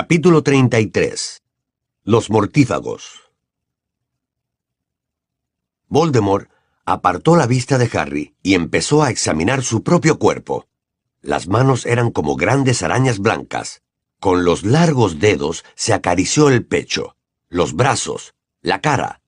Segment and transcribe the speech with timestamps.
[0.00, 1.42] Capítulo 33
[2.04, 3.32] Los mortífagos
[5.88, 6.48] Voldemort
[6.84, 10.68] apartó la vista de Harry y empezó a examinar su propio cuerpo.
[11.20, 13.82] Las manos eran como grandes arañas blancas.
[14.20, 17.16] Con los largos dedos se acarició el pecho,
[17.48, 19.20] los brazos, la cara.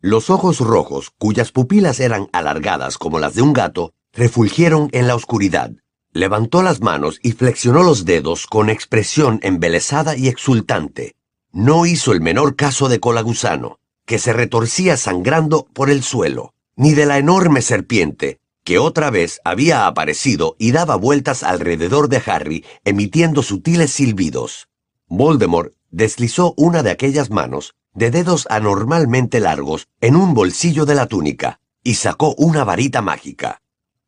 [0.00, 5.14] Los ojos rojos, cuyas pupilas eran alargadas como las de un gato, refulgieron en la
[5.14, 5.70] oscuridad.
[6.16, 11.14] Levantó las manos y flexionó los dedos con expresión embelesada y exultante.
[11.52, 16.94] No hizo el menor caso de Colagusano, que se retorcía sangrando por el suelo, ni
[16.94, 22.64] de la enorme serpiente, que otra vez había aparecido y daba vueltas alrededor de Harry,
[22.86, 24.68] emitiendo sutiles silbidos.
[25.08, 31.08] Voldemort deslizó una de aquellas manos, de dedos anormalmente largos, en un bolsillo de la
[31.08, 33.60] túnica, y sacó una varita mágica.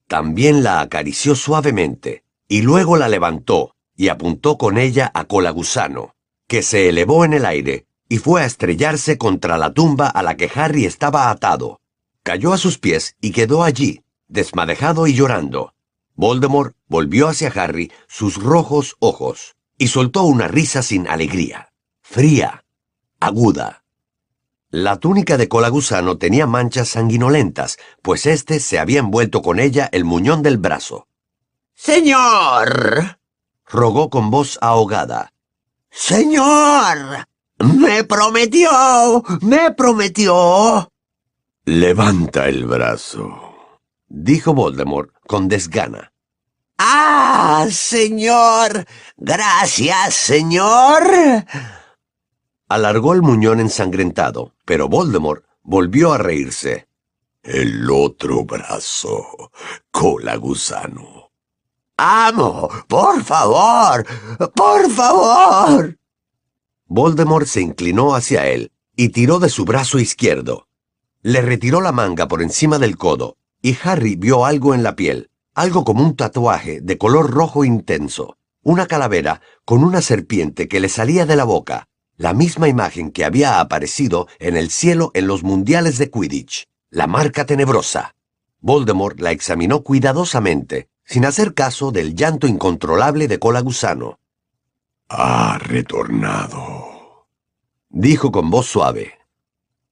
[0.09, 6.15] También la acarició suavemente, y luego la levantó y apuntó con ella a Colagusano,
[6.47, 10.37] que se elevó en el aire y fue a estrellarse contra la tumba a la
[10.37, 11.81] que Harry estaba atado.
[12.23, 15.75] Cayó a sus pies y quedó allí, desmadejado y llorando.
[16.15, 21.69] Voldemort volvió hacia Harry sus rojos ojos y soltó una risa sin alegría,
[22.01, 22.65] fría,
[23.21, 23.85] aguda.
[24.71, 29.89] La túnica de cola gusano tenía manchas sanguinolentas, pues éste se había envuelto con ella
[29.93, 31.09] el muñón del brazo.
[31.75, 33.19] Señor.
[33.67, 35.33] rogó con voz ahogada.
[35.91, 37.27] Señor.
[37.59, 39.25] Me prometió.
[39.41, 40.93] Me prometió.
[41.65, 43.55] Levanta el brazo,
[44.07, 46.13] dijo Voldemort con desgana.
[46.77, 48.87] Ah, señor.
[49.17, 51.03] Gracias, señor
[52.69, 56.89] alargó el muñón ensangrentado, pero Voldemort volvió a reírse.
[57.43, 59.51] El otro brazo,
[59.91, 61.31] cola gusano.
[61.97, 64.07] Amo, por favor,
[64.55, 65.99] por favor.
[66.85, 70.69] Voldemort se inclinó hacia él y tiró de su brazo izquierdo.
[71.23, 75.31] Le retiró la manga por encima del codo, y Harry vio algo en la piel,
[75.55, 80.91] algo como un tatuaje de color rojo intenso, una calavera con una serpiente que le
[80.91, 81.88] salía de la boca,
[82.19, 87.07] la misma imagen que había aparecido en el cielo en los mundiales de Quidditch, la
[87.07, 88.17] marca tenebrosa.
[88.61, 94.19] Voldemort la examinó cuidadosamente, sin hacer caso del llanto incontrolable de Cola Gusano.
[95.09, 97.29] Ha retornado,
[97.89, 99.15] dijo con voz suave.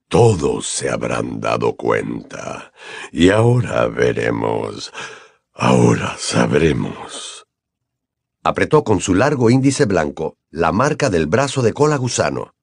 [0.08, 2.72] Todos se habrán dado cuenta,
[3.12, 4.92] y ahora veremos,
[5.52, 7.35] ahora sabremos
[8.46, 12.54] apretó con su largo índice blanco la marca del brazo de Cola Gusano.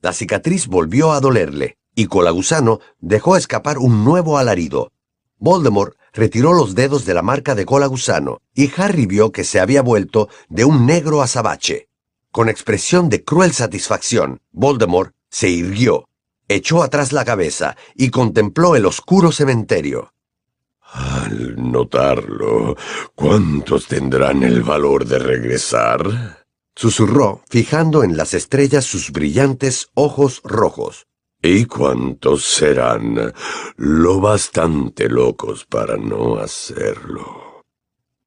[0.00, 4.90] La cicatriz volvió a dolerle, y Cola Gusano dejó escapar un nuevo alarido.
[5.38, 9.60] Voldemort retiró los dedos de la marca de Cola Gusano, y Harry vio que se
[9.60, 11.88] había vuelto de un negro azabache.
[12.32, 16.08] Con expresión de cruel satisfacción, Voldemort se irguió,
[16.48, 20.12] echó atrás la cabeza y contempló el oscuro cementerio.
[20.92, 22.74] Al notarlo,
[23.14, 26.46] ¿cuántos tendrán el valor de regresar?
[26.74, 31.06] Susurró, fijando en las estrellas sus brillantes ojos rojos.
[31.42, 33.34] ¿Y cuántos serán
[33.76, 37.64] lo bastante locos para no hacerlo?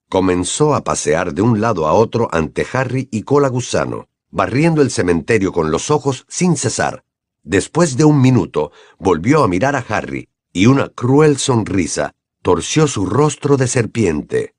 [0.08, 4.92] Comenzó a pasear de un lado a otro ante Harry y Cola Gusano, barriendo el
[4.92, 7.06] cementerio con los ojos sin cesar.
[7.42, 13.06] Después de un minuto, volvió a mirar a Harry, y una cruel sonrisa torció su
[13.06, 14.56] rostro de serpiente.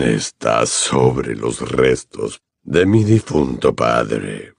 [0.00, 4.54] Está sobre los restos de mi difunto padre,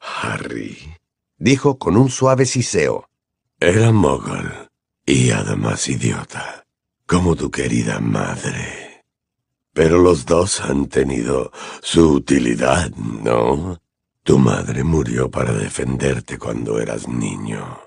[0.00, 0.96] Harry,
[1.38, 3.08] dijo con un suave siseo.
[3.60, 4.70] Era mogol
[5.04, 6.66] y además idiota,
[7.06, 9.04] como tu querida madre.
[9.72, 11.52] Pero los dos han tenido
[11.82, 13.78] su utilidad, ¿no?
[14.22, 17.80] Tu madre murió para defenderte cuando eras niño.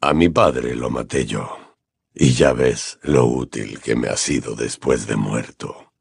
[0.00, 1.67] A mi padre lo maté yo.
[2.14, 5.92] Y ya ves lo útil que me ha sido después de muerto.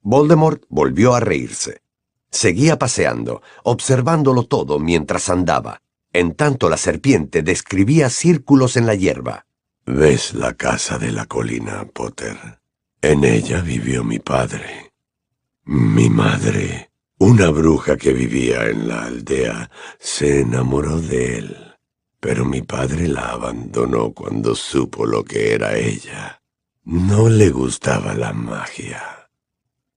[0.00, 1.82] Voldemort volvió a reírse.
[2.30, 5.82] Seguía paseando, observándolo todo mientras andaba.
[6.12, 9.46] En tanto la serpiente describía círculos en la hierba.
[9.86, 12.60] ¿Ves la casa de la colina, Potter?
[13.02, 14.92] En ella vivió mi padre.
[15.64, 21.63] Mi madre, una bruja que vivía en la aldea, se enamoró de él
[22.24, 26.40] pero mi padre la abandonó cuando supo lo que era ella.
[26.84, 29.28] No le gustaba la magia.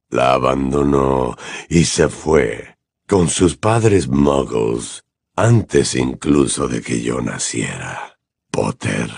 [0.10, 1.38] La abandonó
[1.70, 2.76] y se fue
[3.08, 5.06] con sus padres muggles
[5.38, 8.20] antes incluso de que yo naciera,
[8.52, 9.10] Potter.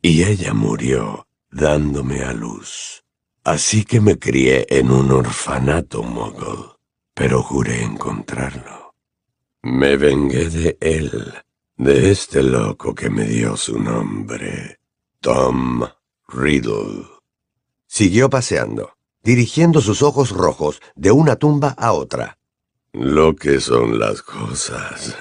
[0.00, 3.02] Y ella murió dándome a luz.
[3.42, 6.76] Así que me crié en un orfanato muggle,
[7.12, 8.94] pero juré encontrarlo.
[9.62, 11.34] Me vengué de él,
[11.80, 14.80] de este loco que me dio su nombre,
[15.18, 15.82] Tom
[16.28, 17.06] Riddle.
[17.86, 22.36] Siguió paseando, dirigiendo sus ojos rojos de una tumba a otra.
[22.92, 25.16] Lo que son las cosas.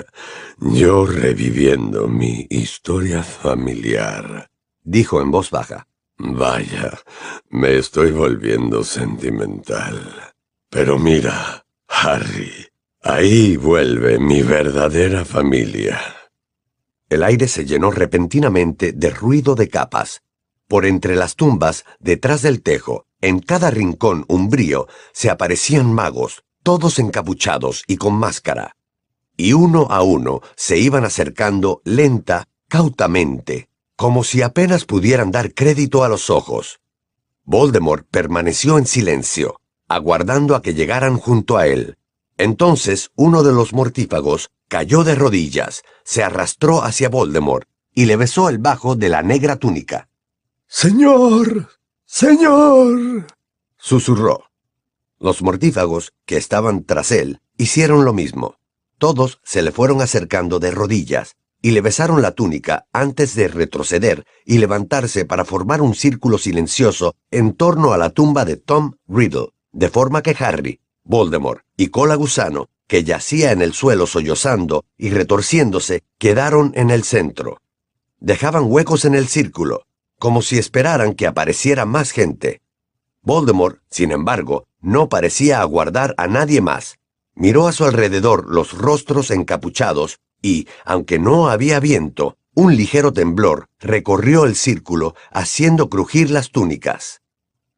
[0.60, 4.52] Yo reviviendo mi historia familiar,
[4.84, 5.88] dijo en voz baja.
[6.18, 7.00] Vaya,
[7.50, 10.34] me estoy volviendo sentimental.
[10.70, 12.52] Pero mira, Harry,
[13.02, 16.19] ahí vuelve mi verdadera familia.
[17.10, 20.22] El aire se llenó repentinamente de ruido de capas.
[20.68, 27.00] Por entre las tumbas, detrás del tejo, en cada rincón umbrío, se aparecían magos, todos
[27.00, 28.76] encapuchados y con máscara.
[29.36, 36.04] Y uno a uno se iban acercando lenta, cautamente, como si apenas pudieran dar crédito
[36.04, 36.80] a los ojos.
[37.44, 41.98] Voldemort permaneció en silencio, aguardando a que llegaran junto a él.
[42.40, 48.48] Entonces uno de los mortífagos cayó de rodillas, se arrastró hacia Voldemort y le besó
[48.48, 50.08] el bajo de la negra túnica.
[50.66, 51.68] Señor.
[52.06, 53.28] Señor.
[53.78, 54.46] susurró.
[55.20, 58.56] Los mortífagos, que estaban tras él, hicieron lo mismo.
[58.98, 64.26] Todos se le fueron acercando de rodillas y le besaron la túnica antes de retroceder
[64.46, 69.50] y levantarse para formar un círculo silencioso en torno a la tumba de Tom Riddle,
[69.74, 75.12] de forma que Harry, Voldemort y Cola Gusano, que yacía en el suelo sollozando y
[75.12, 77.62] retorciéndose, quedaron en el centro.
[78.20, 79.86] Dejaban huecos en el círculo,
[80.18, 82.62] como si esperaran que apareciera más gente.
[83.22, 86.98] Voldemort, sin embargo, no parecía aguardar a nadie más.
[87.34, 93.68] Miró a su alrededor los rostros encapuchados y, aunque no había viento, un ligero temblor
[93.80, 97.22] recorrió el círculo haciendo crujir las túnicas.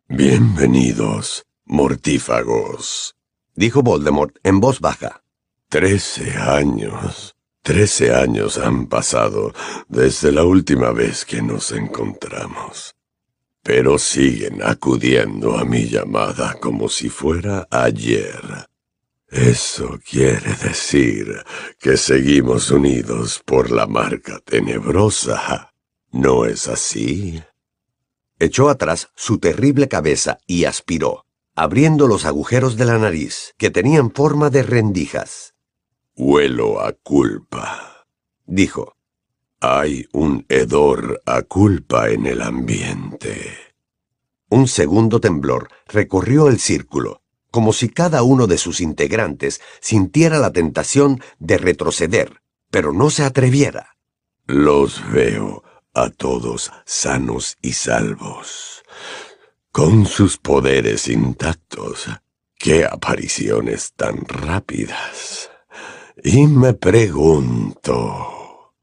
[0.07, 3.15] Bienvenidos, mortífagos,
[3.55, 5.23] dijo Voldemort en voz baja.
[5.69, 7.35] Trece años.
[7.61, 9.53] Trece años han pasado
[9.87, 12.95] desde la última vez que nos encontramos.
[13.63, 18.67] Pero siguen acudiendo a mi llamada como si fuera ayer.
[19.27, 21.43] Eso quiere decir
[21.79, 25.71] que seguimos unidos por la marca tenebrosa.
[26.11, 27.41] ¿No es así?
[28.39, 34.11] Echó atrás su terrible cabeza y aspiró, abriendo los agujeros de la nariz, que tenían
[34.11, 35.53] forma de rendijas.
[36.15, 38.05] Huelo a culpa,
[38.45, 38.95] dijo.
[39.59, 43.57] Hay un hedor a culpa en el ambiente.
[44.49, 47.21] Un segundo temblor recorrió el círculo,
[47.51, 53.23] como si cada uno de sus integrantes sintiera la tentación de retroceder, pero no se
[53.23, 53.97] atreviera.
[54.47, 55.63] Los veo
[55.93, 58.70] a todos sanos y salvos,
[59.83, 62.07] con sus poderes intactos.
[62.55, 65.49] ¡Qué apariciones tan rápidas!
[66.23, 68.73] Y me pregunto,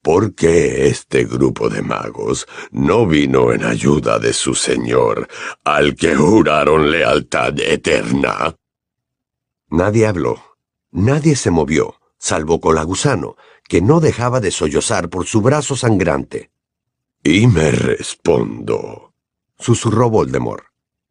[0.00, 5.28] ¿por qué este grupo de magos no vino en ayuda de su señor,
[5.62, 8.56] al que juraron lealtad eterna?
[9.68, 10.56] Nadie habló,
[10.90, 13.36] nadie se movió, salvo Colagusano,
[13.68, 16.50] que no dejaba de sollozar por su brazo sangrante.
[17.22, 19.09] Y me respondo,
[19.60, 20.64] susurró Voldemort.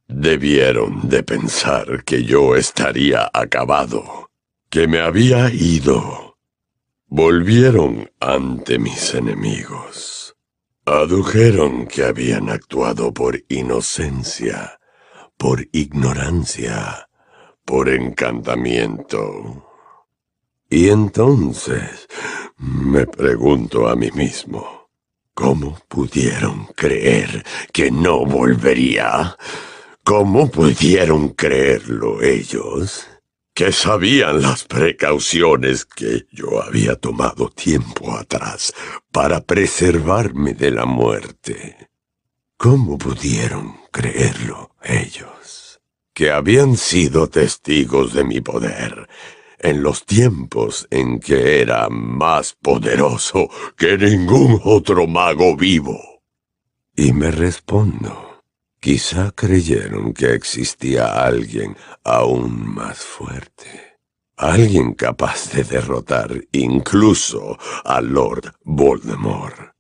[0.07, 4.31] Debieron de pensar que yo estaría acabado,
[4.69, 6.37] que me había ido.
[7.07, 10.35] Volvieron ante mis enemigos.
[10.85, 14.79] Adujeron que habían actuado por inocencia,
[15.37, 17.07] por ignorancia,
[17.63, 19.67] por encantamiento.
[20.69, 22.07] Y entonces
[22.57, 24.78] me pregunto a mí mismo,
[25.39, 29.37] ¿cómo pudieron creer que no volvería?
[30.03, 33.07] ¿Cómo pudieron creerlo ellos?
[33.53, 38.73] Que sabían las precauciones que yo había tomado tiempo atrás
[39.13, 41.89] para preservarme de la muerte.
[42.57, 45.79] ¿Cómo pudieron creerlo ellos?
[46.13, 49.07] Que habían sido testigos de mi poder
[49.59, 55.99] en los tiempos en que era más poderoso que ningún otro mago vivo.
[56.95, 58.43] Y me respondo,
[58.79, 63.97] quizá creyeron que existía alguien aún más fuerte,
[64.35, 69.75] alguien capaz de derrotar incluso a Lord Voldemort.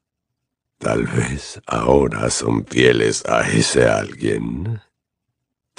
[0.77, 4.81] Tal vez ahora son fieles a ese alguien.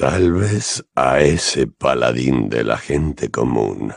[0.00, 3.92] Tal vez a ese paladín de la gente común,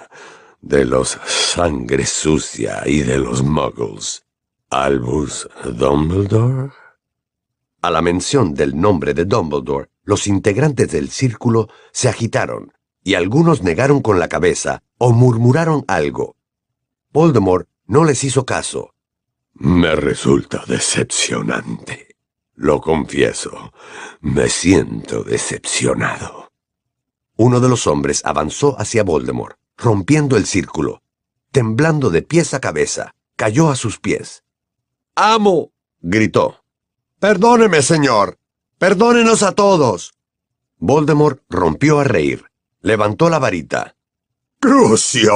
[0.59, 4.25] de los sangre sucia y de los muggles,
[4.69, 6.73] Albus Dumbledore.
[7.81, 13.63] A la mención del nombre de Dumbledore, los integrantes del círculo se agitaron, y algunos
[13.63, 16.35] negaron con la cabeza o murmuraron algo,
[17.13, 18.93] Voldemort no les hizo caso.
[19.53, 22.12] Me resulta decepcionante.
[22.55, 23.73] Lo confieso,
[24.21, 26.51] me siento decepcionado.
[27.35, 31.01] Uno de los hombres avanzó hacia Voldemort, rompiendo el círculo.
[31.51, 34.43] Temblando de pies a cabeza, cayó a sus pies.
[35.15, 35.71] ¡Amo!
[35.99, 36.63] gritó.
[37.19, 38.37] Perdóneme, señor.
[38.77, 40.13] Perdónenos a todos.
[40.77, 42.45] Voldemort rompió a reír.
[42.81, 43.95] Levantó la varita.
[44.59, 45.33] ¡Crucio!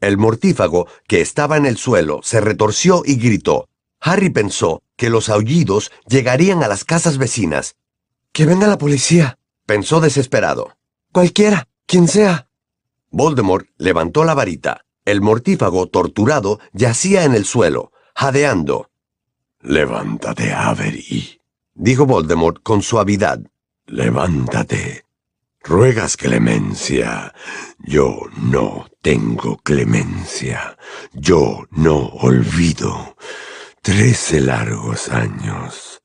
[0.00, 3.68] El mortífago, que estaba en el suelo, se retorció y gritó.
[4.00, 7.76] Harry pensó que los aullidos llegarían a las casas vecinas.
[8.32, 10.76] Que venga la policía, pensó desesperado.
[11.12, 12.48] Cualquiera, quien sea.
[13.10, 14.84] Voldemort levantó la varita.
[15.06, 18.90] El mortífago, torturado, yacía en el suelo, jadeando.
[19.60, 21.40] Levántate, Avery,
[21.74, 23.40] dijo Voldemort con suavidad.
[23.86, 25.04] Levántate.
[25.62, 27.32] Ruegas clemencia.
[27.78, 30.76] Yo no tengo clemencia.
[31.12, 33.16] Yo no olvido.
[33.88, 36.02] Trece largos años.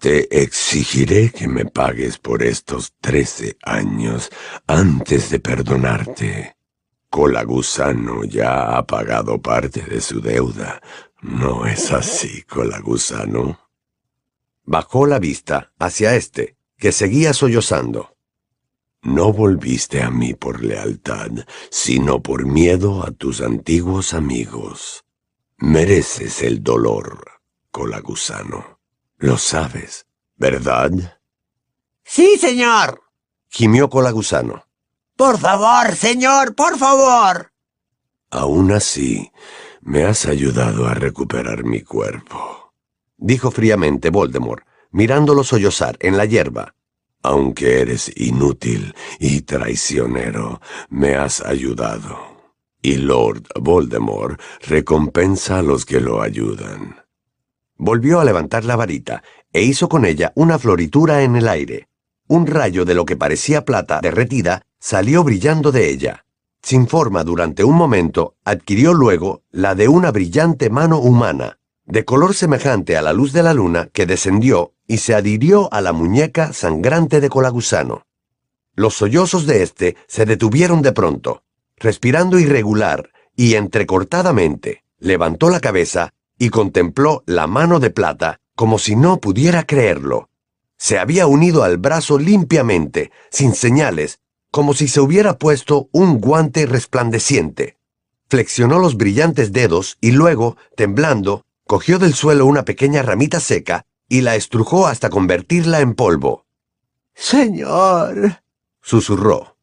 [0.00, 4.30] Te exigiré que me pagues por estos trece años
[4.66, 6.56] antes de perdonarte.
[7.10, 10.80] Colagusano ya ha pagado parte de su deuda.
[11.20, 13.60] ¿No es así, Colagusano?
[14.64, 18.16] Bajó la vista hacia éste, que seguía sollozando.
[19.02, 21.32] No volviste a mí por lealtad,
[21.70, 25.04] sino por miedo a tus antiguos amigos.
[25.58, 27.20] Mereces el dolor,
[27.72, 28.78] Colagusano.
[29.16, 31.18] Lo sabes, ¿verdad?
[32.04, 33.02] Sí, señor.
[33.48, 34.66] gimió Colagusano.
[35.16, 37.52] Por favor, señor, por favor.
[38.30, 39.32] Aún así,
[39.80, 42.72] me has ayudado a recuperar mi cuerpo,
[43.16, 46.76] dijo fríamente Voldemort, mirándolo sollozar en la hierba.
[47.24, 52.37] Aunque eres inútil y traicionero, me has ayudado.
[52.80, 56.96] Y Lord Voldemort recompensa a los que lo ayudan.
[57.76, 61.88] Volvió a levantar la varita e hizo con ella una floritura en el aire.
[62.28, 66.24] Un rayo de lo que parecía plata derretida salió brillando de ella.
[66.62, 72.34] Sin forma durante un momento, adquirió luego la de una brillante mano humana, de color
[72.34, 76.52] semejante a la luz de la luna, que descendió y se adhirió a la muñeca
[76.52, 78.06] sangrante de Colagusano.
[78.74, 81.42] Los sollozos de éste se detuvieron de pronto.
[81.80, 88.96] Respirando irregular y entrecortadamente, levantó la cabeza y contempló la mano de plata como si
[88.96, 90.28] no pudiera creerlo.
[90.76, 94.18] Se había unido al brazo limpiamente, sin señales,
[94.50, 97.76] como si se hubiera puesto un guante resplandeciente.
[98.28, 104.22] Flexionó los brillantes dedos y luego, temblando, cogió del suelo una pequeña ramita seca y
[104.22, 106.44] la estrujó hasta convertirla en polvo.
[107.14, 108.42] Señor,
[108.80, 109.56] susurró.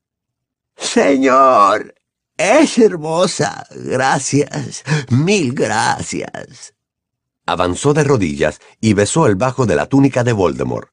[0.77, 1.95] Señor,
[2.37, 3.65] es hermosa.
[3.71, 4.83] Gracias.
[5.09, 6.73] Mil gracias.
[7.45, 10.89] Avanzó de rodillas y besó el bajo de la túnica de Voldemort.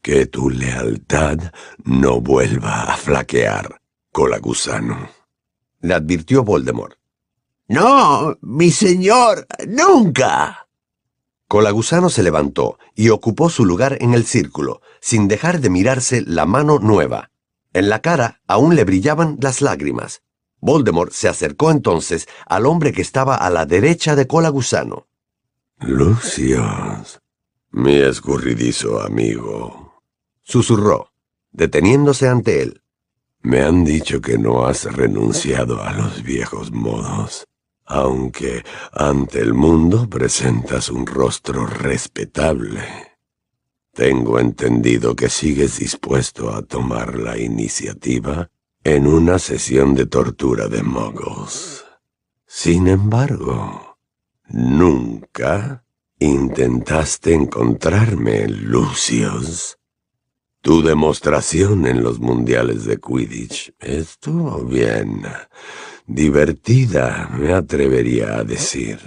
[0.00, 1.38] Que tu lealtad
[1.84, 3.80] no vuelva a flaquear,
[4.12, 5.10] Colagusano.
[5.80, 6.98] Le advirtió Voldemort.
[7.68, 10.68] No, mi señor, nunca.
[11.48, 16.46] Colagusano se levantó y ocupó su lugar en el círculo, sin dejar de mirarse la
[16.46, 17.30] mano nueva.
[17.72, 20.23] En la cara aún le brillaban las lágrimas.
[20.64, 25.08] Voldemort se acercó entonces al hombre que estaba a la derecha de Colagusano.
[25.80, 27.20] Lucius,
[27.70, 30.00] mi escurridizo amigo,
[30.42, 31.12] susurró,
[31.52, 32.80] deteniéndose ante él.
[33.42, 37.44] Me han dicho que no has renunciado a los viejos modos,
[37.84, 42.80] aunque ante el mundo presentas un rostro respetable.
[43.92, 48.48] Tengo entendido que sigues dispuesto a tomar la iniciativa
[48.84, 51.84] en una sesión de tortura de muggles.
[52.46, 53.98] Sin embargo,
[54.48, 55.84] nunca
[56.18, 59.78] intentaste encontrarme, Lucius.
[60.60, 65.22] Tu demostración en los mundiales de Quidditch estuvo bien,
[66.06, 68.98] divertida, me atrevería a decir.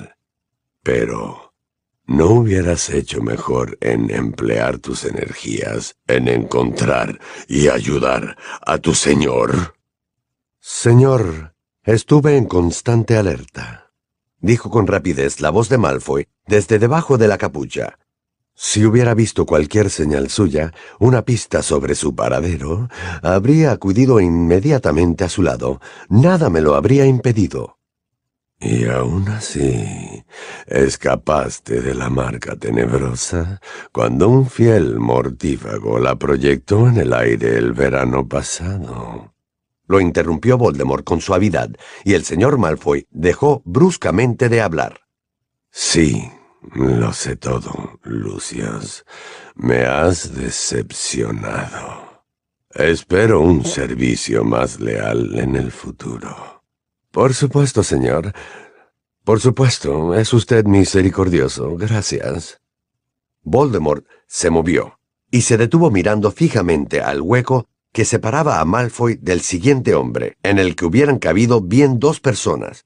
[0.84, 1.47] Pero,
[2.08, 9.76] ¿no hubieras hecho mejor en emplear tus energías en encontrar y ayudar a tu señor?
[10.60, 13.92] Señor, estuve en constante alerta,
[14.40, 18.00] dijo con rapidez la voz de Malfoy desde debajo de la capucha.
[18.60, 22.90] Si hubiera visto cualquier señal suya, una pista sobre su paradero,
[23.22, 25.80] habría acudido inmediatamente a su lado.
[26.10, 27.77] Nada me lo habría impedido.
[28.60, 30.26] Y aún así,
[30.66, 33.62] escapaste de la marca tenebrosa
[33.92, 39.36] cuando un fiel mortífago la proyectó en el aire el verano pasado.
[39.88, 41.70] Lo interrumpió Voldemort con suavidad,
[42.04, 45.02] y el señor Malfoy dejó bruscamente de hablar.
[45.70, 46.30] Sí,
[46.74, 49.06] lo sé todo, Lucius.
[49.56, 52.26] Me has decepcionado.
[52.72, 56.57] Espero un servicio más leal en el futuro.
[57.18, 58.32] Por supuesto, señor.
[59.24, 61.76] Por supuesto, es usted misericordioso.
[61.76, 62.62] Gracias.
[63.42, 65.00] Voldemort se movió
[65.32, 70.60] y se detuvo mirando fijamente al hueco que separaba a Malfoy del siguiente hombre, en
[70.60, 72.86] el que hubieran cabido bien dos personas.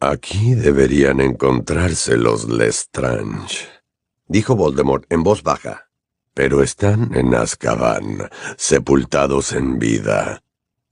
[0.00, 3.68] Aquí deberían encontrarse los Lestrange,
[4.26, 5.90] dijo Voldemort en voz baja.
[6.32, 10.42] Pero están en Azkaban, sepultados en vida.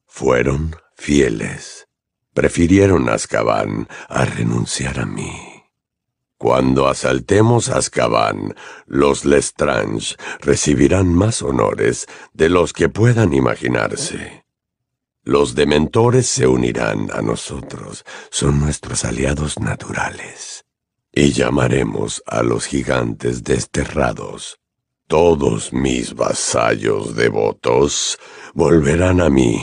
[0.04, 1.87] Fueron fieles.
[2.38, 5.64] Prefirieron Azkaban a renunciar a mí.
[6.36, 8.54] Cuando asaltemos Azkaban,
[8.86, 14.44] los Lestrange recibirán más honores de los que puedan imaginarse.
[15.24, 20.64] Los dementores se unirán a nosotros, son nuestros aliados naturales.
[21.12, 24.60] Y llamaremos a los gigantes desterrados.
[25.08, 28.16] Todos mis vasallos devotos
[28.54, 29.60] volverán a mí,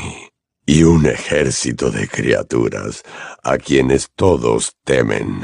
[0.65, 3.03] y un ejército de criaturas
[3.43, 5.41] a quienes todos temen.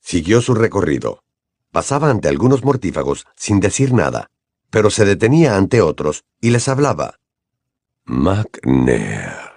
[0.00, 1.22] Siguió su recorrido.
[1.70, 4.30] Pasaba ante algunos mortífagos sin decir nada,
[4.70, 7.20] pero se detenía ante otros y les hablaba.
[8.04, 9.50] MacNair,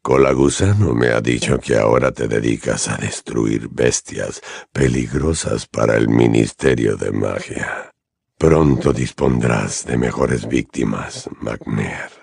[0.00, 4.40] Colagusano me ha dicho que ahora te dedicas a destruir bestias
[4.72, 7.90] peligrosas para el Ministerio de Magia.
[8.38, 12.19] Pronto dispondrás de mejores víctimas, MacNair.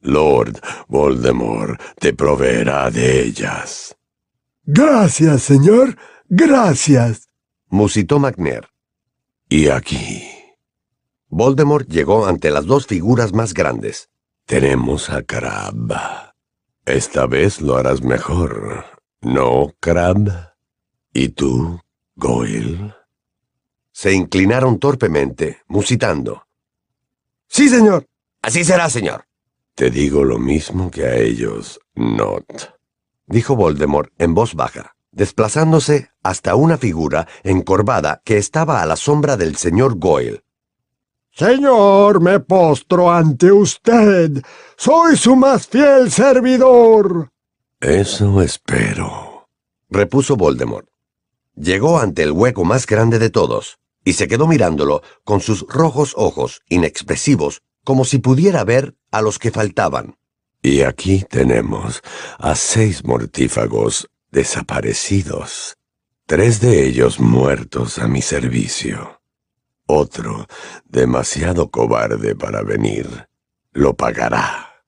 [0.00, 3.96] Lord Voldemort te proveerá de ellas.
[4.64, 5.96] Gracias, señor.
[6.28, 7.28] Gracias.
[7.68, 8.68] musitó McNair.
[9.48, 10.22] Y aquí.
[11.28, 14.10] Voldemort llegó ante las dos figuras más grandes.
[14.46, 15.92] Tenemos a Crab.
[16.84, 18.84] Esta vez lo harás mejor,
[19.20, 20.54] ¿no, Crab?
[21.12, 21.80] ¿Y tú,
[22.16, 22.94] Goyle?
[23.92, 26.46] Se inclinaron torpemente, musitando.
[27.48, 28.06] Sí, señor.
[28.42, 29.24] Así será, señor.
[29.80, 32.74] Te digo lo mismo que a ellos, Not,
[33.26, 39.38] dijo Voldemort en voz baja desplazándose hasta una figura encorvada que estaba a la sombra
[39.38, 40.44] del señor Goyle.
[41.30, 44.42] Señor, me postro ante usted.
[44.76, 47.30] Soy su más fiel servidor.
[47.80, 49.48] Eso espero,
[49.88, 50.88] repuso Voldemort.
[51.54, 56.12] Llegó ante el hueco más grande de todos, y se quedó mirándolo con sus rojos
[56.18, 60.16] ojos, inexpresivos, como si pudiera ver a los que faltaban.
[60.62, 62.02] Y aquí tenemos
[62.38, 65.78] a seis mortífagos desaparecidos,
[66.26, 69.20] tres de ellos muertos a mi servicio.
[69.86, 70.46] Otro,
[70.84, 73.28] demasiado cobarde para venir,
[73.72, 74.84] lo pagará.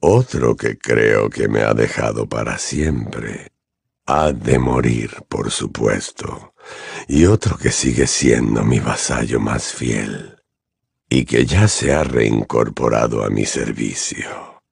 [0.00, 3.52] Otro que creo que me ha dejado para siempre,
[4.06, 6.54] ha de morir, por supuesto.
[7.08, 10.41] Y otro que sigue siendo mi vasallo más fiel,
[11.12, 14.62] y que ya se ha reincorporado a mi servicio.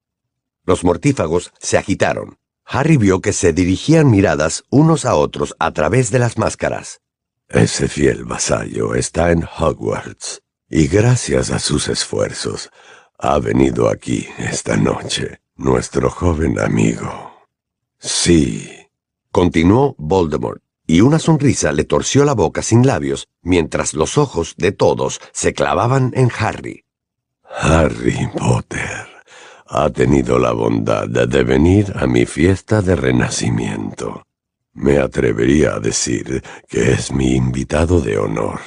[0.65, 2.39] Los mortífagos se agitaron.
[2.65, 7.03] Harry vio que se dirigían miradas unos a otros a través de las máscaras.
[7.49, 12.71] Ese fiel vasallo está en Hogwarts, y gracias a sus esfuerzos
[13.19, 17.35] ha venido aquí esta noche nuestro joven amigo.
[17.99, 18.67] Sí,
[19.31, 24.73] continuó Voldemort, y una sonrisa le torció la boca sin labios, mientras los ojos de
[24.73, 26.85] todos se clavaban en Harry.
[27.45, 29.07] Harry Potter
[29.69, 34.27] ha tenido la bondad de venir a mi fiesta de renacimiento.
[34.73, 38.59] Me atrevería a decir que es mi invitado de honor.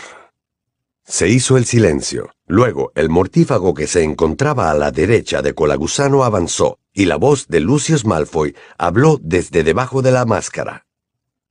[1.06, 2.30] Se hizo el silencio.
[2.48, 7.50] Luego el mortífago que se encontraba a la derecha de Colagusano avanzó, y la voz
[7.50, 10.83] de Lucius Malfoy habló desde debajo de la máscara.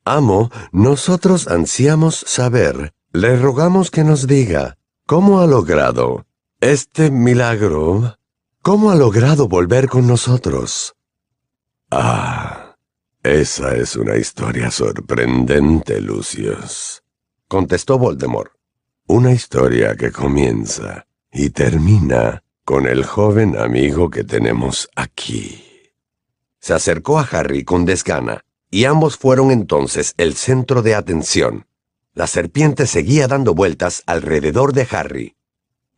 [0.05, 2.93] Amo, nosotros ansiamos saber.
[3.13, 6.27] Le rogamos que nos diga cómo ha logrado
[6.61, 8.17] este milagro
[8.65, 10.95] ¿Cómo ha logrado volver con nosotros?
[11.91, 12.77] Ah,
[13.21, 17.03] esa es una historia sorprendente, Lucius,
[17.49, 18.53] contestó Voldemort.
[19.09, 25.65] Una historia que comienza y termina con el joven amigo que tenemos aquí.
[26.61, 31.67] Se acercó a Harry con desgana, y ambos fueron entonces el centro de atención.
[32.15, 35.37] La serpiente seguía dando vueltas alrededor de Harry.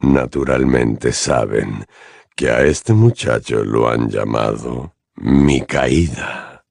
[0.01, 1.87] Naturalmente saben
[2.35, 6.65] que a este muchacho lo han llamado mi caída,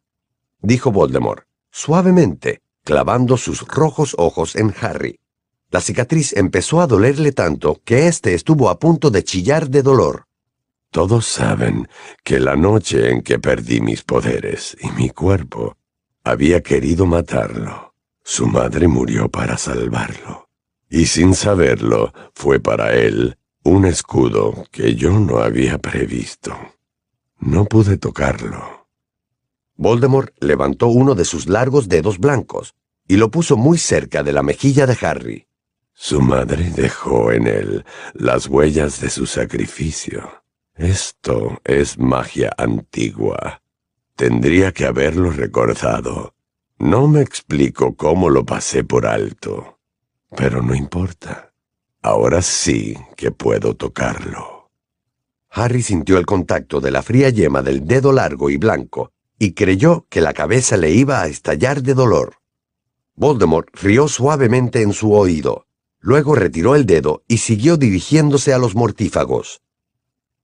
[0.62, 5.22] dijo Voldemort, suavemente, clavando sus rojos ojos en Harry.
[5.72, 10.26] La cicatriz empezó a dolerle tanto que éste estuvo a punto de chillar de dolor.
[10.92, 11.88] Todos saben
[12.26, 15.78] que la noche en que perdí mis poderes y mi cuerpo,
[16.24, 17.94] había querido matarlo.
[18.24, 20.50] Su madre murió para salvarlo.
[20.90, 26.56] Y sin saberlo, fue para él un escudo que yo no había previsto.
[27.40, 28.88] No pude tocarlo.
[29.76, 32.76] Voldemort levantó uno de sus largos dedos blancos
[33.08, 35.48] y lo puso muy cerca de la mejilla de Harry.
[35.94, 40.44] Su madre dejó en él las huellas de su sacrificio.
[40.76, 43.63] Esto es magia antigua.
[44.16, 46.36] Tendría que haberlo recordado.
[46.78, 49.80] No me explico cómo lo pasé por alto.
[50.36, 51.54] Pero no importa.
[52.02, 54.72] Ahora sí que puedo tocarlo.
[55.50, 60.06] Harry sintió el contacto de la fría yema del dedo largo y blanco y creyó
[60.10, 62.38] que la cabeza le iba a estallar de dolor.
[63.16, 65.68] Voldemort rió suavemente en su oído.
[66.00, 69.62] Luego retiró el dedo y siguió dirigiéndose a los mortífagos.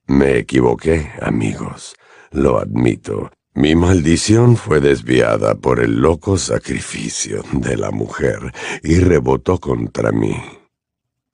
[0.05, 1.95] Me equivoqué, amigos,
[2.31, 3.31] lo admito.
[3.59, 10.33] Mi maldición fue desviada por el loco sacrificio de la mujer y rebotó contra mí.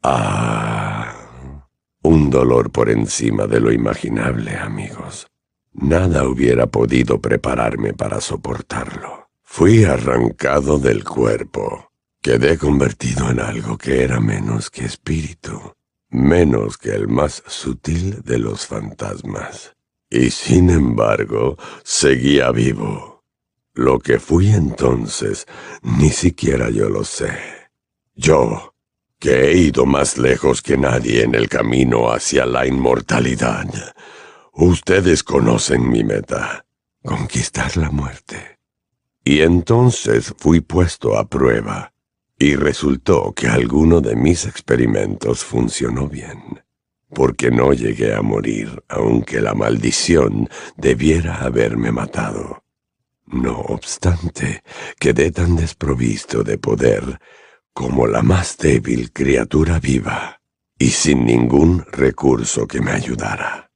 [0.02, 1.14] Ah,
[2.02, 5.28] un dolor por encima de lo imaginable, amigos.
[5.72, 9.30] Nada hubiera podido prepararme para soportarlo.
[9.44, 11.92] Fui arrancado del cuerpo.
[12.24, 15.76] Quedé convertido en algo que era menos que espíritu
[16.16, 19.75] menos que el más sutil de los fantasmas.
[20.16, 23.26] Y sin embargo, seguía vivo.
[23.74, 25.46] Lo que fui entonces,
[25.82, 27.38] ni siquiera yo lo sé.
[28.16, 28.76] Yo,
[29.20, 33.68] que he ido más lejos que nadie en el camino hacia la inmortalidad.
[34.54, 36.66] Ustedes conocen mi meta,
[37.04, 38.60] conquistar la muerte.
[39.22, 41.92] Y entonces fui puesto a prueba
[42.40, 46.64] y resultó que alguno de mis experimentos funcionó bien,
[47.16, 52.64] porque no llegué a morir, aunque la maldición debiera haberme matado.
[53.26, 54.62] No obstante,
[55.00, 57.20] quedé tan desprovisto de poder
[57.74, 60.42] como la más débil criatura viva,
[60.78, 63.72] y sin ningún recurso que me ayudara,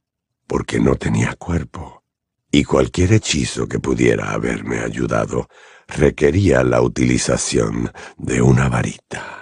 [0.45, 2.04] porque no tenía cuerpo,
[2.52, 5.47] y cualquier hechizo que pudiera haberme ayudado
[5.88, 9.38] requería la utilización de una varita.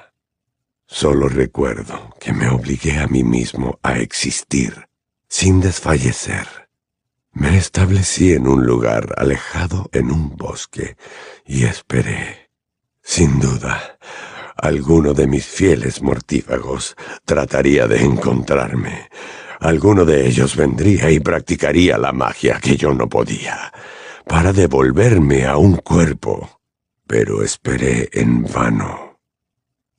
[0.88, 4.88] Solo recuerdo que me obligué a mí mismo a existir
[5.28, 6.48] sin desfallecer.
[7.34, 10.96] Me establecí en un lugar alejado en un bosque
[11.46, 12.50] y esperé.
[13.04, 14.00] Sin duda,
[14.56, 16.96] alguno de mis fieles mortífagos
[17.26, 19.10] trataría de encontrarme.
[19.60, 23.74] Alguno de ellos vendría y practicaría la magia que yo no podía
[24.26, 26.62] para devolverme a un cuerpo,
[27.06, 29.07] pero esperé en vano.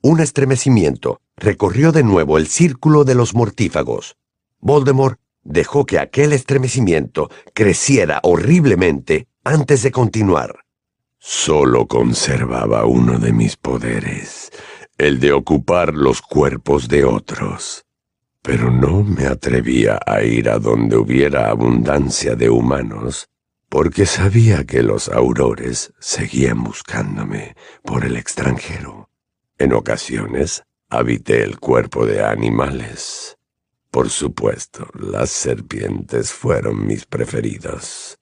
[0.01, 4.17] Un estremecimiento recorrió de nuevo el círculo de los mortífagos.
[4.61, 10.65] Voldemort dejó que aquel estremecimiento creciera horriblemente antes de continuar.
[11.19, 14.53] Solo conservaba uno de mis poderes,
[14.99, 17.85] el de ocupar los cuerpos de otros.
[18.43, 23.29] Pero no me atrevía a ir a donde hubiera abundancia de humanos
[23.69, 29.08] porque sabía que los aurores seguían buscándome por el extranjero.
[29.59, 33.37] En ocasiones habité el cuerpo de animales.
[33.91, 38.19] Por supuesto, las serpientes fueron mis preferidos.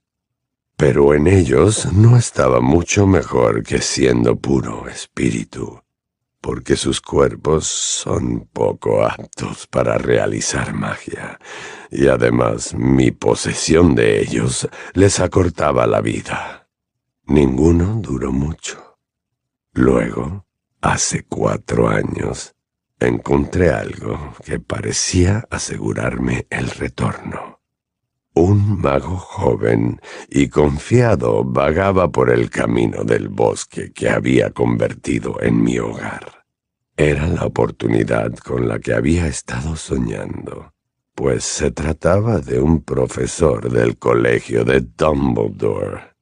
[0.76, 5.80] Pero en ellos no estaba mucho mejor que siendo puro espíritu
[6.46, 11.40] porque sus cuerpos son poco aptos para realizar magia,
[11.90, 16.68] y además mi posesión de ellos les acortaba la vida.
[17.24, 18.96] Ninguno duró mucho.
[19.72, 20.45] Luego,
[20.86, 22.54] hace cuatro años,
[23.00, 27.60] encontré algo que parecía asegurarme el retorno.
[28.34, 35.60] Un mago joven y confiado vagaba por el camino del bosque que había convertido en
[35.62, 36.44] mi hogar.
[36.96, 40.72] Era la oportunidad con la que había estado soñando,
[41.14, 46.14] pues se trataba de un profesor del colegio de Dumbledore.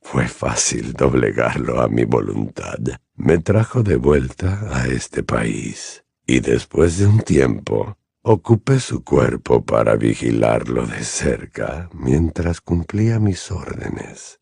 [0.00, 2.78] Fue fácil doblegarlo a mi voluntad.
[3.16, 9.64] Me trajo de vuelta a este país, y después de un tiempo ocupé su cuerpo
[9.64, 14.40] para vigilarlo de cerca mientras cumplía mis órdenes.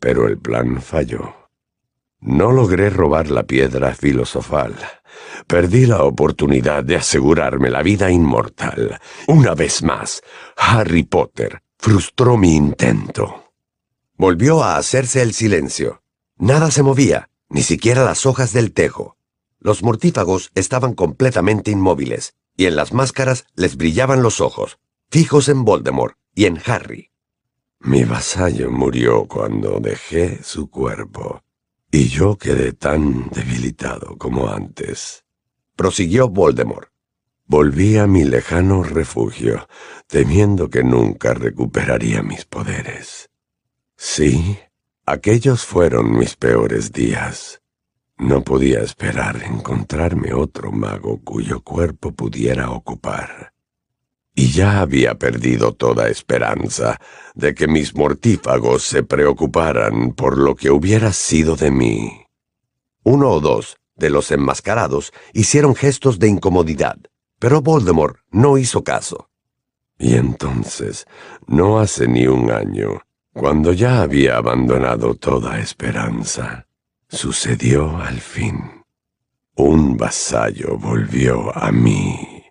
[0.00, 1.32] Pero el plan falló.
[2.20, 4.74] No logré robar la piedra filosofal.
[5.46, 8.98] Perdí la oportunidad de asegurarme la vida inmortal.
[9.28, 10.22] Una vez más,
[10.56, 13.52] Harry Potter frustró mi intento.
[14.16, 16.02] Volvió a hacerse el silencio.
[16.36, 19.16] Nada se movía, ni siquiera las hojas del tejo.
[19.60, 24.78] Los mortífagos estaban completamente inmóviles, y en las máscaras les brillaban los ojos.
[25.10, 27.10] fijos en Voldemort y en Harry.
[27.80, 31.42] Mi vasallo murió cuando dejé su cuerpo,
[31.90, 35.24] y yo quedé tan debilitado como antes.
[35.76, 36.90] Prosiguió Voldemort.
[37.46, 39.66] Volví a mi lejano refugio,
[40.06, 43.30] temiendo que nunca recuperaría mis poderes.
[43.96, 44.58] Sí,
[45.10, 47.60] aquellos fueron mis peores días.
[48.18, 53.52] No podía esperar encontrarme otro mago cuyo cuerpo pudiera ocupar.
[54.34, 57.00] Y ya había perdido toda esperanza
[57.34, 62.26] de que mis mortífagos se preocuparan por lo que hubiera sido de mí.
[63.02, 66.98] Uno o dos de los enmascarados hicieron gestos de incomodidad,
[67.38, 69.28] pero Voldemort no hizo caso.
[69.98, 71.06] Y entonces,
[71.46, 76.66] no hace ni un año, cuando ya había abandonado toda esperanza,
[77.08, 78.84] sucedió al fin.
[79.54, 82.44] Un vasallo volvió a mí.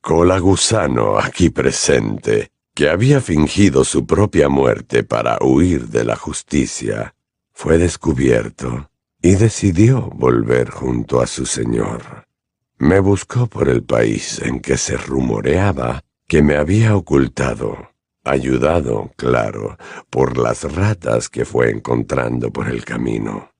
[0.00, 7.14] Cola Gusano, aquí presente, que había fingido su propia muerte para huir de la justicia,
[7.52, 8.90] fue descubierto
[9.22, 12.26] y decidió volver junto a su señor.
[12.78, 17.90] Me buscó por el país en que se rumoreaba que me había ocultado,
[18.26, 19.76] ayudado, claro,
[20.10, 23.50] por las ratas que fue encontrando por el camino.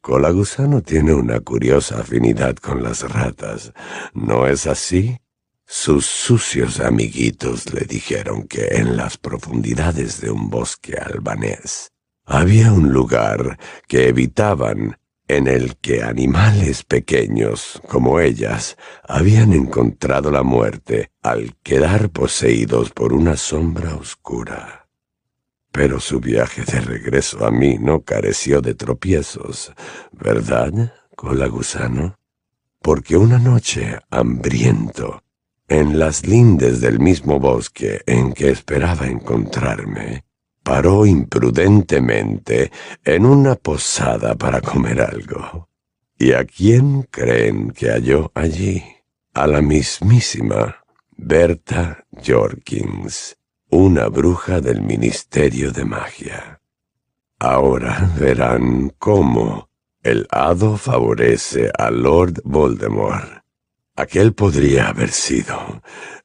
[0.00, 3.72] Colagusano tiene una curiosa afinidad con las ratas,
[4.12, 5.18] ¿no es así?
[5.66, 11.90] Sus sucios amiguitos le dijeron que en las profundidades de un bosque albanés
[12.26, 20.42] había un lugar que evitaban en el que animales pequeños como ellas habían encontrado la
[20.42, 24.88] muerte al quedar poseídos por una sombra oscura.
[25.72, 29.72] Pero su viaje de regreso a mí no careció de tropiezos,
[30.12, 32.16] ¿verdad, cola gusano?
[32.80, 35.22] Porque una noche, hambriento,
[35.68, 40.24] en las lindes del mismo bosque en que esperaba encontrarme,
[40.64, 42.72] paró imprudentemente
[43.04, 45.68] en una posada para comer algo.
[46.18, 48.82] ¿Y a quién creen que halló allí?
[49.34, 50.76] A la mismísima
[51.16, 53.36] Berta Jorkins
[53.70, 56.60] una bruja del Ministerio de Magia.
[57.40, 59.68] Ahora verán cómo
[60.00, 63.42] el hado favorece a Lord Voldemort.
[63.96, 65.82] Aquel podría haber sido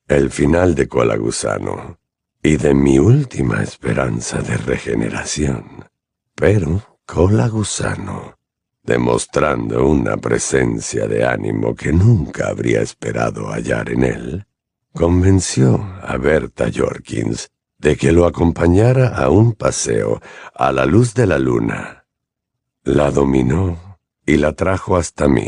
[0.08, 1.98] el final de Colagusano
[2.41, 5.86] y de mi última esperanza de regeneración.
[6.36, 8.38] Pero Colagusano,
[8.84, 14.45] demostrando una presencia de ánimo que nunca habría esperado hallar en él,
[14.93, 20.21] convenció a Berta Jorkins de que lo acompañara a un paseo
[20.54, 22.06] a la luz de la luna.
[22.84, 25.47] La dominó y la trajo hasta mí.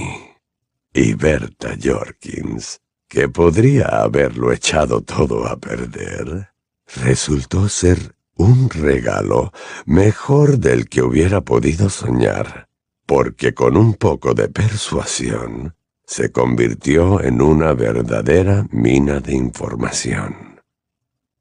[0.93, 6.50] Y Berta Jorkins, que podría haberlo echado todo a perder,
[6.95, 9.51] resultó ser un regalo
[9.85, 12.67] mejor del que hubiera podido soñar,
[13.05, 15.75] porque con un poco de persuasión
[16.05, 20.59] se convirtió en una verdadera mina de información.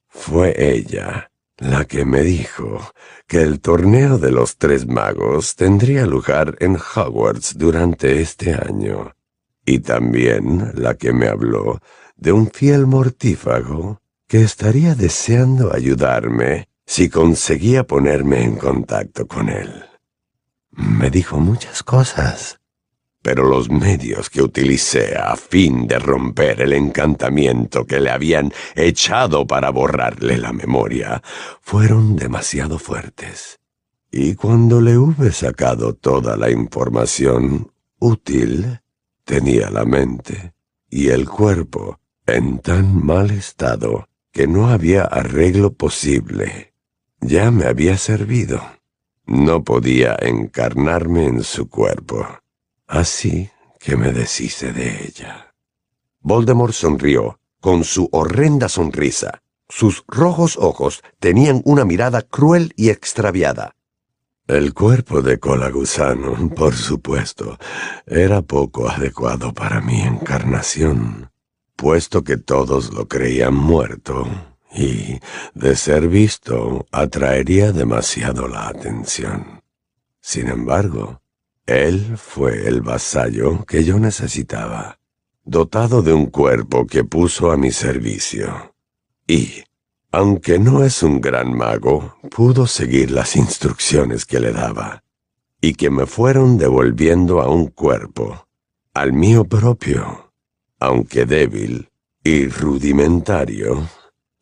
[0.09, 2.81] Fue ella la que me dijo
[3.27, 9.15] que el torneo de los tres magos tendría lugar en Hogwarts durante este año,
[9.65, 11.81] y también la que me habló
[12.17, 19.85] de un fiel mortífago que estaría deseando ayudarme si conseguía ponerme en contacto con él.
[20.71, 22.61] Me dijo muchas cosas
[23.23, 29.47] pero los medios que utilicé a fin de romper el encantamiento que le habían echado
[29.47, 31.23] para borrarle la memoria
[31.61, 33.59] fueron demasiado fuertes.
[34.11, 38.81] Y cuando le hube sacado toda la información útil,
[39.25, 40.55] tenía la mente
[40.88, 46.75] y el cuerpo en tan mal estado que no había arreglo posible.
[47.21, 48.62] Ya me había servido.
[49.27, 52.27] No podía encarnarme en su cuerpo.
[52.87, 55.55] Así que me deshice de ella.
[56.21, 59.43] Voldemort sonrió con su horrenda sonrisa.
[59.69, 63.77] Sus rojos ojos tenían una mirada cruel y extraviada.
[64.49, 67.57] El cuerpo de Colagusano, por supuesto,
[68.05, 71.30] era poco adecuado para mi encarnación,
[71.81, 74.29] puesto que todos lo creían muerto
[74.71, 75.19] y,
[75.55, 79.62] de ser visto, atraería demasiado la atención.
[80.21, 81.23] Sin embargo,
[81.64, 84.99] él fue el vasallo que yo necesitaba,
[85.43, 88.75] dotado de un cuerpo que puso a mi servicio.
[89.27, 89.64] Y,
[90.12, 95.03] aunque no es un gran mago, pudo seguir las instrucciones que le daba,
[95.62, 98.47] y que me fueron devolviendo a un cuerpo,
[98.93, 100.30] al mío propio,
[100.81, 101.88] aunque débil
[102.25, 103.88] y rudimentario,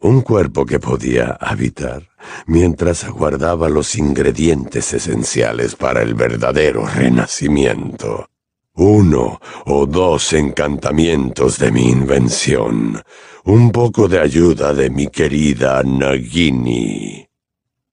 [0.00, 2.08] Un cuerpo que podía habitar
[2.46, 8.28] mientras aguardaba los ingredientes esenciales para el verdadero renacimiento.
[8.74, 13.02] Uno o dos encantamientos de mi invención.
[13.44, 17.26] Un poco de ayuda de mi querida Nagini.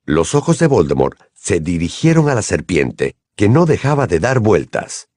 [0.05, 5.07] Los ojos de Voldemort se dirigieron a la serpiente, que no dejaba de dar vueltas.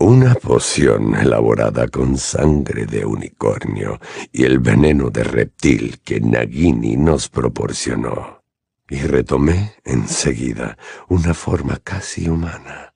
[0.00, 3.98] Una poción elaborada con sangre de unicornio
[4.30, 8.44] y el veneno de reptil que Nagini nos proporcionó.
[8.88, 12.94] Y retomé enseguida una forma casi humana.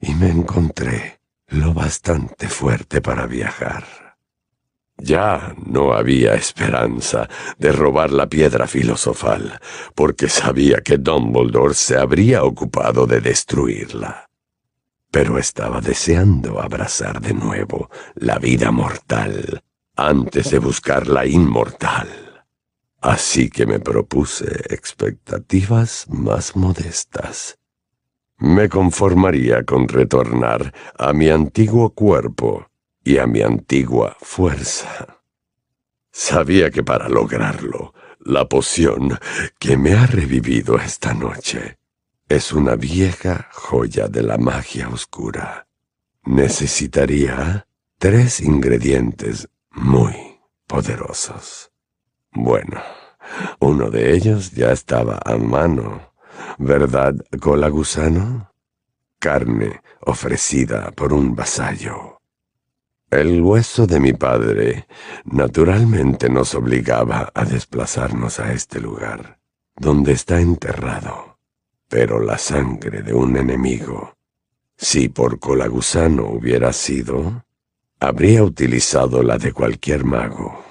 [0.00, 3.84] Y me encontré lo bastante fuerte para viajar.
[4.96, 9.58] Ya no había esperanza de robar la piedra filosofal,
[9.96, 14.28] porque sabía que Dumbledore se habría ocupado de destruirla
[15.14, 19.62] pero estaba deseando abrazar de nuevo la vida mortal
[19.94, 22.08] antes de buscar la inmortal.
[23.00, 27.60] Así que me propuse expectativas más modestas.
[28.38, 32.66] Me conformaría con retornar a mi antiguo cuerpo
[33.04, 35.20] y a mi antigua fuerza.
[36.10, 39.16] Sabía que para lograrlo, la poción
[39.60, 41.78] que me ha revivido esta noche
[42.28, 45.66] es una vieja joya de la magia oscura.
[46.24, 47.66] Necesitaría
[47.98, 51.70] tres ingredientes muy poderosos.
[52.32, 52.80] Bueno,
[53.60, 56.14] uno de ellos ya estaba a mano,
[56.58, 58.50] ¿verdad, cola gusano?
[59.18, 62.20] Carne ofrecida por un vasallo.
[63.10, 64.86] El hueso de mi padre
[65.24, 69.38] naturalmente nos obligaba a desplazarnos a este lugar,
[69.76, 71.33] donde está enterrado
[71.88, 74.14] pero la sangre de un enemigo.
[74.76, 77.44] Si por colagusano hubiera sido,
[78.00, 80.64] habría utilizado la de cualquier mago,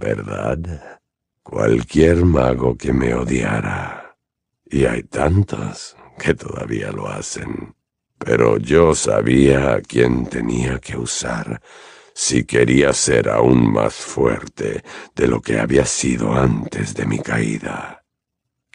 [0.00, 1.00] ¿verdad?
[1.42, 4.16] Cualquier mago que me odiara.
[4.64, 7.74] Y hay tantos que todavía lo hacen.
[8.18, 11.60] Pero yo sabía a quién tenía que usar
[12.14, 14.82] si quería ser aún más fuerte
[15.14, 18.05] de lo que había sido antes de mi caída.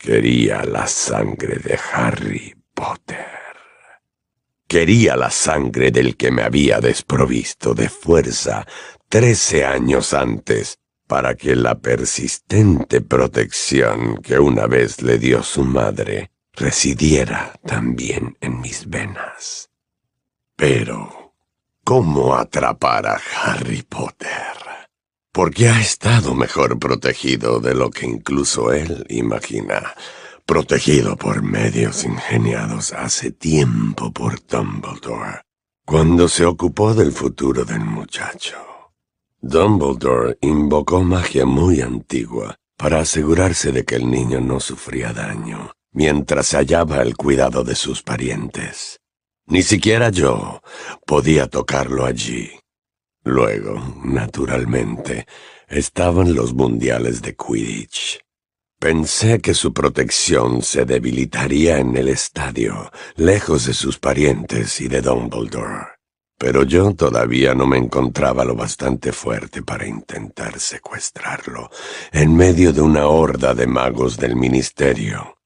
[0.02, 3.24] Quería la sangre de Harry Potter.
[4.68, 8.66] Quería la sangre del que me había desprovisto de fuerza
[9.08, 16.32] trece años antes para que la persistente protección que una vez le dio su madre
[16.54, 19.70] residiera también en mis venas.
[20.56, 21.36] Pero,
[21.84, 24.71] ¿cómo atrapar a Harry Potter?
[25.32, 29.94] Porque ha estado mejor protegido de lo que incluso él imagina,
[30.46, 35.41] protegido por medios ingeniados hace tiempo por Dumbledore,
[35.86, 38.58] cuando se ocupó del futuro del muchacho.
[39.39, 46.52] Dumbledore invocó magia muy antigua para asegurarse de que el niño no sufría daño, mientras
[46.54, 49.00] hallaba el cuidado de sus parientes.
[49.46, 50.62] Ni siquiera yo
[51.06, 52.61] podía tocarlo allí.
[53.24, 55.28] Luego, naturalmente,
[55.68, 58.20] estaban los mundiales de Quidditch.
[58.80, 65.02] Pensé que su protección se debilitaría en el estadio, lejos de sus parientes y de
[65.02, 65.86] Dumbledore.
[66.40, 71.70] Pero yo todavía no me encontraba lo bastante fuerte para intentar secuestrarlo,
[72.12, 75.38] en medio de una horda de magos del ministerio.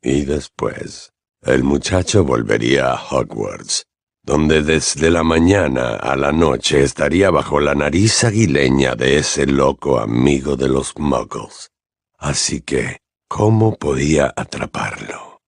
[0.00, 3.89] Y después, el muchacho volvería a Hogwarts,
[4.30, 9.98] donde desde la mañana a la noche estaría bajo la nariz aguileña de ese loco
[9.98, 11.72] amigo de los muggles.
[12.16, 15.40] Así que, ¿cómo podía atraparlo?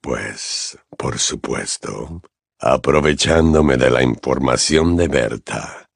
[0.00, 2.22] Pues, por supuesto,
[2.60, 5.88] aprovechándome de la información de Berta,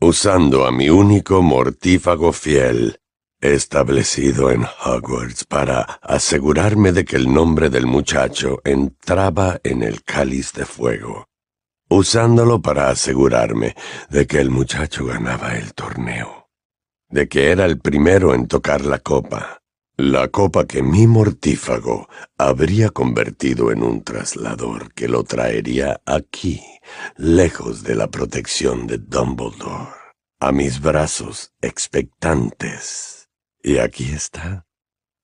[0.00, 2.96] usando a mi único mortífago fiel,
[3.38, 10.54] establecido en Hogwarts para asegurarme de que el nombre del muchacho entraba en el cáliz
[10.54, 11.26] de fuego,
[11.94, 13.74] usándolo para asegurarme
[14.10, 16.48] de que el muchacho ganaba el torneo,
[17.08, 19.62] de que era el primero en tocar la copa,
[19.96, 26.60] la copa que mi mortífago habría convertido en un traslador que lo traería aquí,
[27.16, 29.94] lejos de la protección de Dumbledore,
[30.40, 33.28] a mis brazos expectantes.
[33.62, 34.66] Y aquí está.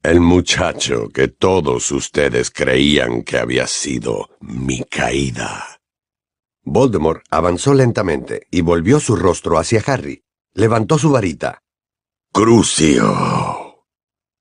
[0.05, 5.80] El muchacho que todos ustedes creían que había sido mi caída.
[6.65, 10.23] Voldemort avanzó lentamente y volvió su rostro hacia Harry.
[10.53, 11.63] Levantó su varita.
[12.33, 13.85] Crucio.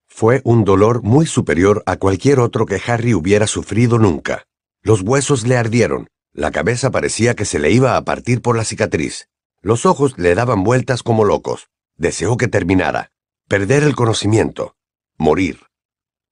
[0.07, 4.45] Fue un dolor muy superior a cualquier otro que Harry hubiera sufrido nunca.
[4.81, 8.65] Los huesos le ardieron, la cabeza parecía que se le iba a partir por la
[8.65, 9.29] cicatriz.
[9.61, 11.69] Los ojos le daban vueltas como locos.
[11.95, 13.11] Deseó que terminara
[13.49, 14.75] perder el conocimiento,
[15.17, 15.61] morir.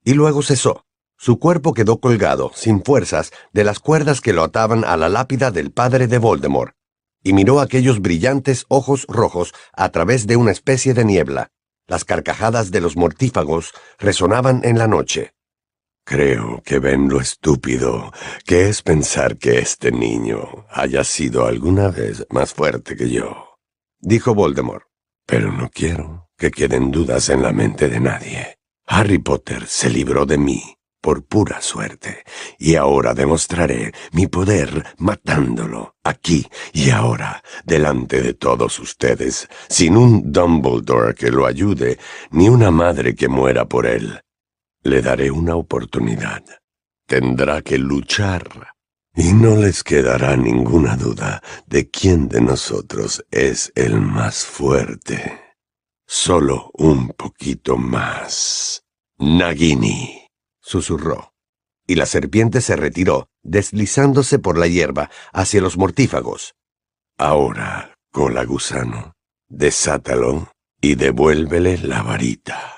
[0.04, 0.86] Y luego cesó.
[1.20, 5.50] Su cuerpo quedó colgado, sin fuerzas, de las cuerdas que lo ataban a la lápida
[5.50, 6.76] del padre de Voldemort,
[7.24, 11.50] y miró aquellos brillantes ojos rojos a través de una especie de niebla.
[11.88, 15.32] Las carcajadas de los mortífagos resonaban en la noche.
[16.04, 18.12] Creo que ven lo estúpido
[18.46, 23.58] que es pensar que este niño haya sido alguna vez más fuerte que yo,
[23.98, 24.84] dijo Voldemort.
[25.26, 28.58] Pero no quiero que queden dudas en la mente de nadie.
[28.86, 32.24] Harry Potter se libró de mí por pura suerte,
[32.58, 40.32] y ahora demostraré mi poder matándolo, aquí y ahora, delante de todos ustedes, sin un
[40.32, 41.98] Dumbledore que lo ayude,
[42.30, 44.20] ni una madre que muera por él.
[44.82, 46.42] Le daré una oportunidad.
[47.06, 48.74] Tendrá que luchar.
[49.14, 55.40] Y no les quedará ninguna duda de quién de nosotros es el más fuerte.
[56.06, 58.84] Solo un poquito más.
[59.18, 60.27] Nagini,
[60.68, 61.32] susurró.
[61.86, 66.54] Y la serpiente se retiró, deslizándose por la hierba hacia los mortífagos.
[67.16, 69.14] Ahora, cola gusano,
[69.48, 72.77] desátalo y devuélvele la varita.